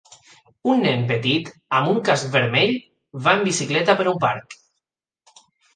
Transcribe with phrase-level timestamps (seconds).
[0.71, 1.51] Un nen petit
[1.81, 2.75] amb un casc vermell
[3.27, 4.63] va en bicicleta per un parc.